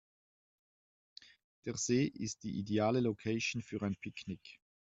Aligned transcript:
Der 1.65 1.77
See 1.77 2.05
ist 2.05 2.41
die 2.41 2.57
ideale 2.57 3.01
Location 3.01 3.61
für 3.61 3.83
ein 3.83 3.95
Picknick. 3.97 4.59